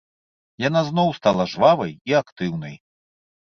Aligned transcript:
Яна 0.67 0.81
зноў 0.87 1.11
стала 1.19 1.47
жвавай 1.53 1.95
і 2.13 2.19
актыўнай. 2.23 2.75